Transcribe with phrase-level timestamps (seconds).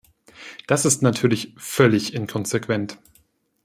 [0.65, 2.97] Das ist natürlich völlig inkonsequent.